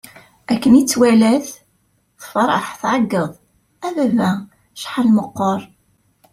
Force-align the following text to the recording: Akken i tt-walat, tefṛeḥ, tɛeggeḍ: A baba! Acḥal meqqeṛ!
Akken 0.51 0.73
i 0.79 0.81
tt-walat, 0.83 1.45
tefṛeḥ, 2.21 2.67
tɛeggeḍ: 2.81 3.31
A 3.87 3.87
baba! 3.95 4.29
Acḥal 4.75 5.07
meqqeṛ! 5.15 5.61